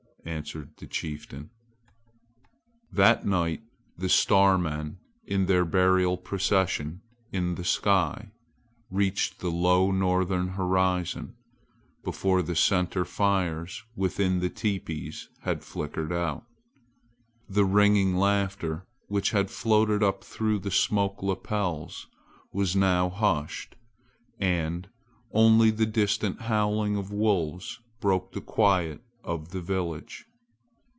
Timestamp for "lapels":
21.23-22.05